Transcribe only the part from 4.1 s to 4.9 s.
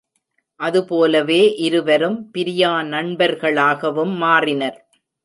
மாறினர்.